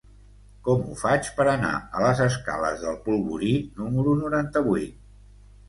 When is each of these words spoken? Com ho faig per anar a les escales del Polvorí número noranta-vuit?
Com 0.67 0.79
ho 0.87 0.95
faig 1.01 1.29
per 1.39 1.45
anar 1.51 1.73
a 1.99 2.01
les 2.07 2.23
escales 2.25 2.83
del 2.87 2.99
Polvorí 3.05 3.55
número 3.85 4.19
noranta-vuit? 4.25 5.01